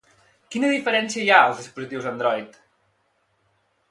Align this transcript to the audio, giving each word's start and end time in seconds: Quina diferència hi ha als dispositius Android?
Quina 0.53 0.69
diferència 0.71 1.25
hi 1.25 1.29
ha 1.33 1.41
als 1.49 1.59
dispositius 1.61 2.09
Android? 2.13 2.59